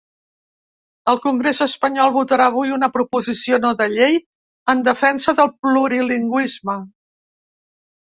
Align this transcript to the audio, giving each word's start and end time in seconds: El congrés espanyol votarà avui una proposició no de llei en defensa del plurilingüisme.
El 1.11 1.19
congrés 1.25 1.59
espanyol 1.65 2.13
votarà 2.15 2.47
avui 2.53 2.73
una 2.79 2.91
proposició 2.97 3.61
no 3.67 3.73
de 3.83 3.89
llei 3.95 4.19
en 4.77 4.85
defensa 4.91 5.39
del 5.43 5.55
plurilingüisme. 5.63 6.83